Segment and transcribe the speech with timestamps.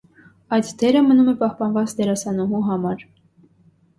[0.55, 3.03] Այդ դերը մնում է պահպանված դերասանուհու համար։